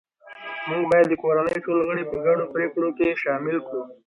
موږ 0.69 0.83
باید 0.91 1.07
د 1.09 1.13
کورنۍ 1.23 1.57
ټول 1.65 1.79
غړي 1.89 2.03
په 2.11 2.17
ګډو 2.25 2.51
پریکړو 2.53 2.89
کې 2.97 3.19
شامل 3.23 3.57
کړو 3.67 3.83